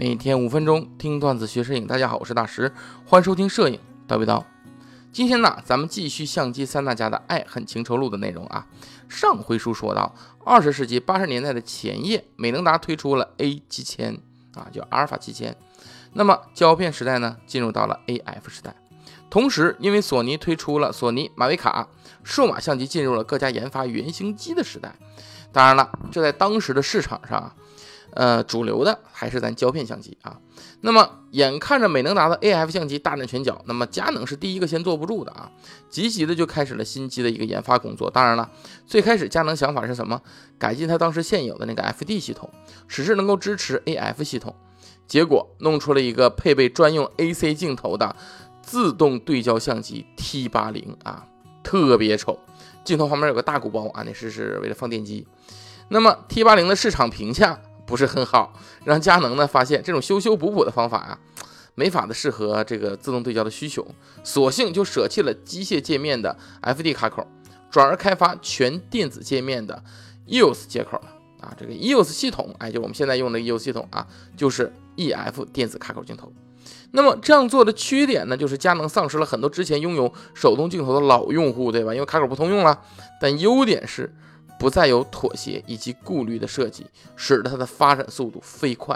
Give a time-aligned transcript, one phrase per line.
[0.00, 2.72] 每天五分钟听段子学摄影，大家好，我是大石，
[3.04, 4.42] 欢迎收听摄影叨逼叨。
[5.12, 8.66] 今天呢，咱们继续相机三大家的爱恨情仇录的内容啊。
[9.10, 14.14] 上回书说到，二十世纪八十年代的前夜，美能达推出了 A 七千
[14.54, 15.54] 啊，叫阿尔法七千。
[16.14, 18.74] 那么胶片时代呢，进入到了 AF 时代。
[19.28, 21.86] 同时，因为索尼推出了索尼马维卡，
[22.24, 24.94] 数码相机进入了各家研发原型机的时代。
[25.52, 27.54] 当然了，这在当时的市场上啊。
[28.12, 30.38] 呃，主流的还是咱胶片相机啊。
[30.82, 35.50] 那么眼看着美能达的 AF 相机大展拳脚，那么佳能是第一个先坐不住的啊，
[35.88, 38.10] 积极的就开始了新机的一个研发工作。
[38.10, 38.50] 当然了，
[38.86, 40.20] 最开始佳能想法是什么？
[40.58, 42.50] 改进它当时现有的那个 FD 系统，
[42.88, 44.54] 使之能够支持 AF 系统。
[45.06, 48.14] 结果弄出了一个配备专用 AC 镜头的
[48.62, 51.26] 自动对焦相机 T80 啊，
[51.62, 52.38] 特别丑，
[52.84, 55.26] 镜头旁边有个大鼓包啊，那是是为了放电机。
[55.88, 57.58] 那么 T80 的市场评价？
[57.90, 58.54] 不是很好，
[58.84, 61.18] 让佳能呢发现这种修修补补的方法呀，
[61.74, 63.84] 没法的适合这个自动对焦的需求，
[64.22, 67.26] 索性就舍弃了机械界面的 FD 卡口，
[67.68, 69.82] 转而开发全电子界面的
[70.28, 71.08] EOS 接口了
[71.40, 71.52] 啊。
[71.58, 76.32] 这个 EOS 系统，哎，就我们现在用的 EOS 系统啊，就是 EF 电子卡口镜头。
[76.92, 81.92] 那么这样做的缺点呢，就是佳能丧失了很多之前拥有手动镜头的老用户，对吧？
[81.92, 82.80] 因为卡口不通用了。
[83.20, 84.14] 但优点是。
[84.60, 86.84] 不再有妥协以及顾虑的设计，
[87.16, 88.94] 使得它的发展速度飞快。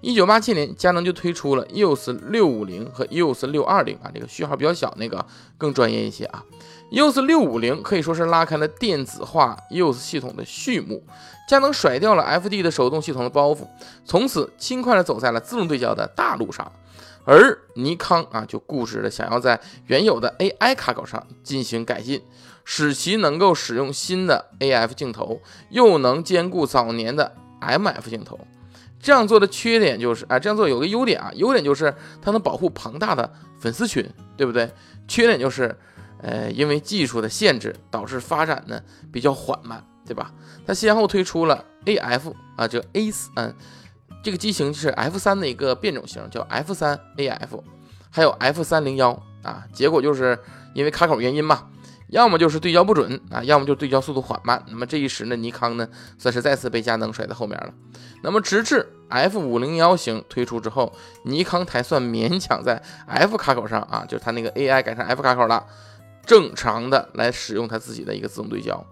[0.00, 5.24] 一九八七年，佳能就推出了 EOS 六五零和 EOS 六二零啊，这个序号比较小，那个
[5.56, 6.42] 更专业一些啊。
[6.90, 11.04] EOS 六五零可以说是拉开了电子化 EOS 系统的序幕，
[11.48, 13.68] 佳能甩掉了 FD 的手动系统的包袱，
[14.04, 16.72] 从此轻快地走在了自动对焦的大路上。
[17.26, 22.20] 而尼康啊，就固执的想要在原有的 AI 卡口上进行改进，
[22.64, 28.38] 使其能够使用新的 AF 镜头，又能兼顾早年的 MF 镜头。
[29.00, 34.70] 这样做的缺点就是，啊，这样做有个优点啊，优点就是它能保护庞大的粉丝群，对不对？
[35.08, 35.76] 缺点就是，
[36.22, 40.32] 呃，因为技术的限制，导致发展呢比较缓慢，对吧？
[40.66, 43.54] 它先后推出了 AF 啊，这个 A 四，嗯。
[44.22, 47.62] 这个机型是 F 三的一个变种型，叫 F 三 AF，
[48.10, 49.64] 还有 F 三零幺啊。
[49.72, 50.38] 结果就是
[50.74, 51.70] 因为卡口原因嘛，
[52.10, 54.62] 要么就是对焦不准啊，要么就对焦速度缓慢。
[54.68, 55.88] 那么这一时呢，尼康呢
[56.18, 57.72] 算是再次被佳能甩在后面了。
[58.22, 60.92] 那么直至 F 五零幺型推出之后，
[61.24, 65.64] 尼康才算勉强在 F 卡口上啊，就是它那个 AI 改成 F 卡口了，
[66.26, 68.84] 正常的来使用它自己的一个自动对焦。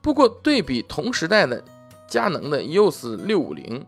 [0.00, 1.62] 不过对比同时代的
[2.06, 3.84] 佳能的 EOS 六五零。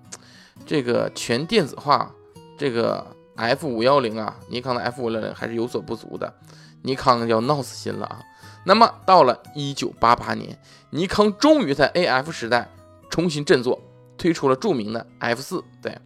[0.66, 2.14] 这个全电子化，
[2.58, 6.32] 这个 F 五幺零啊，尼康的 F 五幺零还是有所不足的，
[6.82, 8.20] 尼康要闹死心了啊。
[8.64, 10.58] 那么到了一九八八年，
[10.90, 12.68] 尼康终于在 AF 时代
[13.08, 13.80] 重新振作，
[14.18, 15.64] 推出了著名的 F 四。
[15.80, 15.96] 对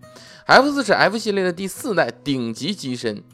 [0.47, 3.25] ，F 四是 F 系列的第四代顶级机身，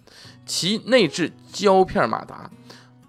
[0.47, 2.51] 其内置胶片马达，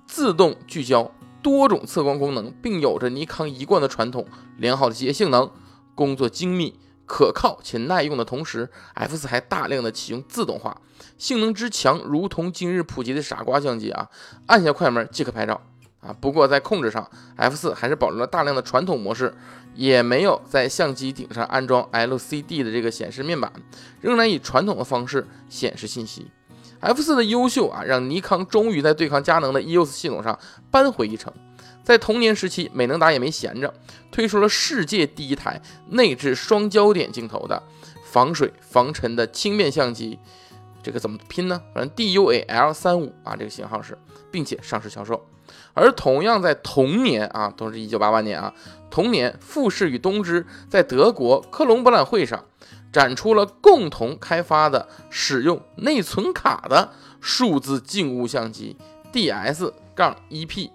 [0.05, 1.09] 自动聚焦，
[1.41, 4.27] 多种测光功能，并有着尼康一贯的传统，
[4.57, 5.49] 良好的机械性能，
[5.95, 6.77] 工作精密。
[7.13, 10.77] 可靠且耐用的同时，F 四还大量的启用自动化，
[11.17, 14.07] 性能之强，如同今日普及的傻瓜相机啊，
[14.45, 15.59] 按下快门即可拍照
[15.99, 16.15] 啊。
[16.21, 19.35] 不过在控制上，F 四还是保留了大量的传统模式，
[19.75, 23.51] 也没有在相机顶上安装 LCD 的这个显示面板，
[23.99, 26.31] 仍然以传统的方式显示信息。
[26.79, 30.39] F 四的优秀啊，让尼康终于在对抗佳能的 EOS 系统上
[30.71, 31.33] 扳回一城。
[31.83, 33.73] 在童年时期，美能达也没闲着，
[34.11, 37.61] 推出了世界第一台内置双焦点镜头的
[38.05, 40.19] 防水防尘的轻便相机。
[40.83, 41.61] 这个怎么拼呢？
[41.73, 43.97] 反正 DUAL 三五啊，这个型号是，
[44.31, 45.27] 并且上市销售。
[45.73, 48.53] 而同样在同年啊，都是一九八八年啊，
[48.89, 52.45] 同年富士与东芝在德国科隆博览会上
[52.91, 58.77] 展出了共同开发的使用内存卡的数字静物相机
[59.11, 60.71] D S 杠 E P。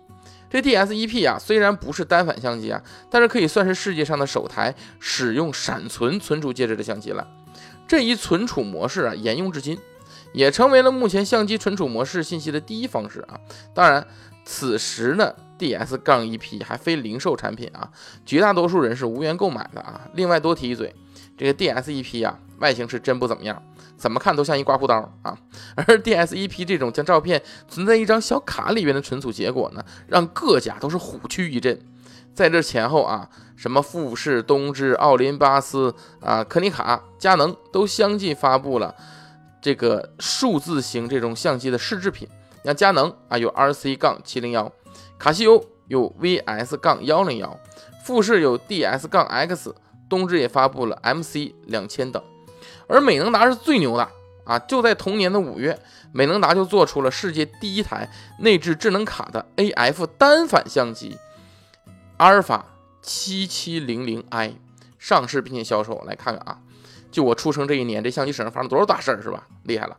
[0.49, 7.27] 这 DS-EP 啊，虽然不是单反相机啊，但是可以算是世界上的首台使用闪存存储介质的相机了。
[7.89, 9.79] 这一存储模式啊，沿用至今，
[10.33, 13.39] 也成为了目前相机存储模式信息的第一方式啊。
[13.75, 14.07] 当然，
[14.45, 17.91] 此时呢，DS 杠 EP 还非零售产品啊，
[18.25, 20.01] 绝大多数人是无缘购买的啊。
[20.15, 20.95] 另外多提一嘴，
[21.37, 23.63] 这个 DS-EP 啊，外形是真不怎么样。
[23.97, 25.39] 怎么看都像一刮胡刀啊！
[25.75, 31.81] 而 DS-EP 这种将照片存在一张小卡里边的存储结果呢，让各家都是虎躯一震。
[32.35, 38.95] 在这前后啊，什么富士、东芝、奥林巴斯啊、柯尼卡、佳能都相继发布了
[39.63, 42.29] 这个数字型这种相机的试制品。
[42.63, 44.71] 像佳能啊有 RC 杠七零幺，
[45.19, 47.59] 卡西欧有 VS 杠幺零幺，
[48.05, 49.75] 富士有 DS 杠 X，
[50.11, 52.23] 东芝也发布了 MC 两千等。
[52.89, 54.09] 而美能达是最牛的
[54.45, 54.59] 啊！
[54.61, 55.79] 就在同年的五月，
[56.13, 61.19] 美能达就做出了世界第一台内置智能卡的 AF 单反相机
[62.17, 62.65] 阿尔法
[63.03, 64.55] 七七零零 I
[64.99, 66.03] 上市并且销售。
[66.07, 66.59] 来看看啊，
[67.11, 69.47] 就我出生这一年，这相机史上发生多少大事儿是吧？
[69.65, 69.97] 厉害了！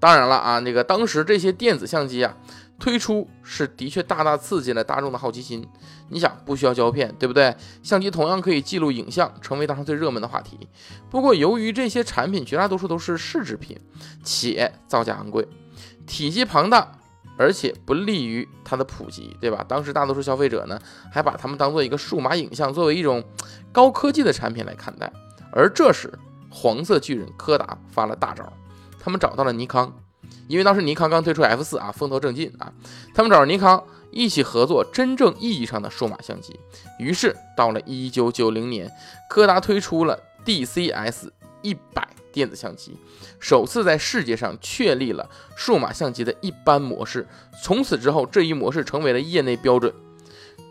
[0.00, 2.36] 当然了啊，那个当时这些电子相机啊。
[2.82, 5.64] 推出是的确大大刺激了大众的好奇心。
[6.08, 7.54] 你想，不需要胶片，对不对？
[7.80, 10.68] 相机同样可以记录影像，成为当时最热门的话题。
[11.08, 13.78] 不过，由于这些产品绝大多数都是试制品，
[14.24, 15.46] 且造价昂贵，
[16.08, 16.98] 体积庞大，
[17.38, 19.64] 而且不利于它的普及，对吧？
[19.68, 20.76] 当时大多数消费者呢，
[21.12, 23.22] 还把它们当做一个数码影像，作为一种
[23.70, 25.12] 高科技的产品来看待。
[25.52, 26.12] 而这时，
[26.50, 28.52] 黄色巨人柯达发了大招，
[28.98, 29.94] 他们找到了尼康。
[30.48, 32.72] 因为当时尼康刚推出 F 四啊，风头正劲啊，
[33.14, 36.58] 他们找着尼康一起合作真正意义上的数码相机。
[36.98, 38.90] 于是到了一九九零年，
[39.28, 41.30] 柯达推出了 DCS
[41.62, 42.96] 一百电子相机，
[43.40, 47.26] 首次在世界上确立了数码相机的一般模式。
[47.62, 49.92] 从此之后，这一模式成为了业内标准。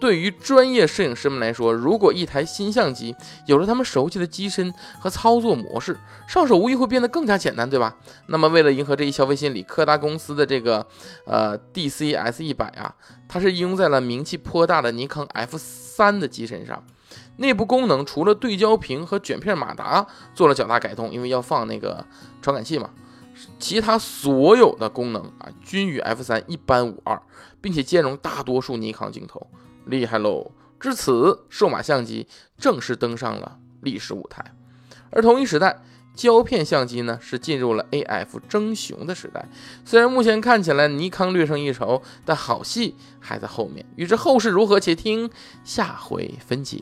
[0.01, 3.15] 对于专业摄影师们来说，如果一台新相机
[3.45, 5.95] 有了他们熟悉的机身和操作模式，
[6.27, 7.95] 上手无疑会变得更加简单，对吧？
[8.25, 10.87] 那么，为了迎合这一消费心理，柯达公司的这个
[11.27, 12.95] 呃 DCS 一百啊，
[13.29, 16.83] 它是应用在了名气颇大的尼康 F 三的机身上。
[17.37, 22.03] 内部功能除了对焦屏和卷片马达做了较大改动，因为要放那个
[22.41, 22.89] 传感器嘛，
[23.59, 27.21] 其他所有的功能啊均与 F 三一般无二，
[27.61, 29.45] 并且兼容大多数尼康镜头。
[29.85, 30.51] 厉害喽！
[30.79, 34.43] 至此，数码相机正式登上了历史舞台。
[35.11, 35.81] 而同一时代，
[36.15, 39.47] 胶片相机呢是进入了 AF 争雄的时代。
[39.85, 43.85] 虽然目前看起来尼康略胜一筹，但好戏还在后面。
[43.95, 45.29] 欲知后事如何，且听
[45.63, 46.79] 下回分解。